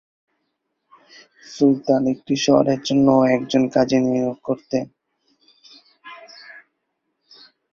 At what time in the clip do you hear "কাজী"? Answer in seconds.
3.75-3.97